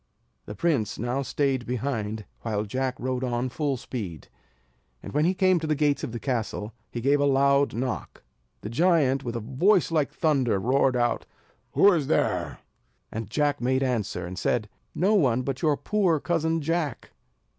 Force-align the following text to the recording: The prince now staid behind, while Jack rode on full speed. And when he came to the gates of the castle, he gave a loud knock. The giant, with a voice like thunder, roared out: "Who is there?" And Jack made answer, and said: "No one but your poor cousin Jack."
The 0.47 0.55
prince 0.55 0.97
now 0.97 1.21
staid 1.21 1.67
behind, 1.67 2.25
while 2.41 2.63
Jack 2.63 2.95
rode 2.99 3.23
on 3.23 3.49
full 3.49 3.77
speed. 3.77 4.29
And 5.03 5.13
when 5.13 5.25
he 5.25 5.35
came 5.35 5.59
to 5.59 5.67
the 5.67 5.75
gates 5.75 6.03
of 6.03 6.11
the 6.11 6.19
castle, 6.19 6.73
he 6.89 7.01
gave 7.01 7.19
a 7.19 7.25
loud 7.25 7.75
knock. 7.75 8.23
The 8.61 8.69
giant, 8.69 9.23
with 9.23 9.35
a 9.35 9.39
voice 9.39 9.91
like 9.91 10.11
thunder, 10.11 10.57
roared 10.57 10.95
out: 10.95 11.27
"Who 11.73 11.91
is 11.93 12.07
there?" 12.07 12.61
And 13.11 13.29
Jack 13.29 13.61
made 13.61 13.83
answer, 13.83 14.25
and 14.25 14.39
said: 14.39 14.69
"No 14.95 15.13
one 15.13 15.43
but 15.43 15.61
your 15.61 15.77
poor 15.77 16.19
cousin 16.19 16.61
Jack." 16.63 17.11